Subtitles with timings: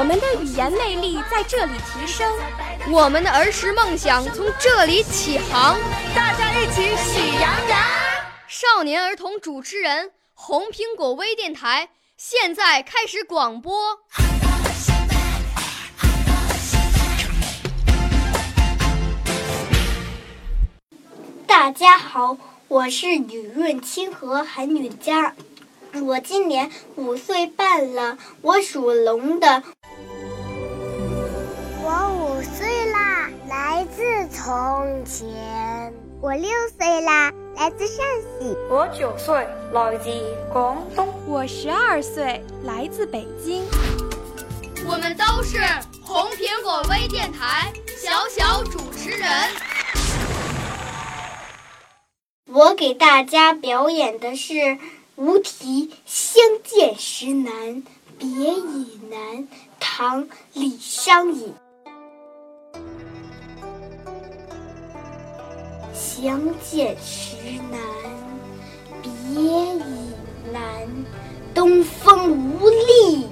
[0.00, 2.26] 我们的语言魅力在这里提升，
[2.90, 5.78] 我们的儿时梦想从这里起航。
[6.14, 7.78] 大家一起喜羊羊。
[8.48, 13.98] 少年儿童主持人，红苹果微电台现在开始广播。
[21.46, 25.34] 大家好，我是雨润清河韩女佳，
[25.98, 29.62] 我今年五岁半了，我属龙的。
[31.82, 35.92] 我五岁啦，来自从前。
[36.20, 38.56] 我六岁啦，来自陕西。
[38.70, 39.34] 我九岁，
[39.72, 40.10] 来自
[40.52, 41.08] 广东。
[41.26, 43.64] 我十二岁，来自北京。
[44.86, 45.58] 我们都是
[46.02, 49.28] 红苹果微电台小小主持人。
[52.52, 54.78] 我给大家表演的是
[55.20, 57.82] 无题“相见时难，
[58.18, 59.46] 别亦难”，
[59.78, 61.52] 唐·李商隐。
[65.92, 67.36] 相见时
[67.70, 67.78] 难，
[69.02, 70.88] 别亦难。
[71.52, 73.26] 东风无力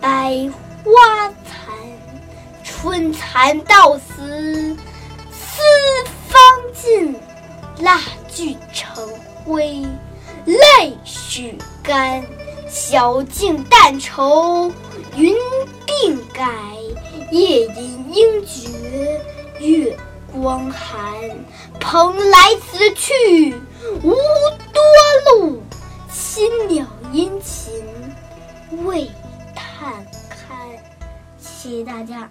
[0.00, 0.50] 百
[0.82, 1.76] 花残，
[2.64, 4.74] 春蚕到死
[10.46, 12.24] 泪始干。
[12.68, 14.72] 晓镜但愁
[15.14, 15.34] 云
[15.86, 16.50] 鬓改，
[17.30, 19.20] 夜吟应觉
[19.58, 19.94] 月
[20.32, 21.12] 光寒。
[21.78, 23.54] 蓬莱此去
[24.02, 24.14] 无
[24.72, 24.82] 多
[25.38, 25.62] 路，
[26.10, 27.84] 青鸟殷勤
[28.84, 29.10] 为
[29.54, 29.92] 探
[30.30, 30.56] 看。
[31.38, 32.30] 谢谢大家。